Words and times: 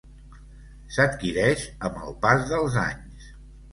S'adquireix 0.95 1.67
amb 1.91 2.01
el 2.07 2.17
pas 2.25 2.49
dels 2.55 2.79
anys. 2.89 3.29